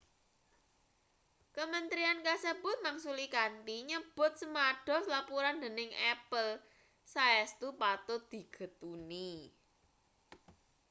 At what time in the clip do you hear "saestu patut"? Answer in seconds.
7.13-8.21